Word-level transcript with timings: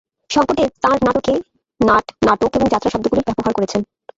শংকরদেব 0.29 0.69
তাঁর 0.81 0.97
নাটকে 1.05 1.33
নাট, 1.79 2.05
নাটক 2.25 2.51
এবং 2.55 2.67
যাত্রা 2.69 2.89
শব্দগুলির 2.93 3.27
ব্যবহার 3.27 3.53
করেছেন। 3.57 3.81